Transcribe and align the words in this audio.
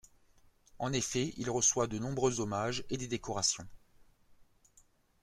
En 0.79 0.93
effet, 0.93 1.31
il 1.37 1.51
reçoit 1.51 1.85
de 1.85 1.99
nombreux 1.99 2.39
hommages 2.39 2.83
et 2.89 2.97
des 2.97 3.05
décorations. 3.05 3.67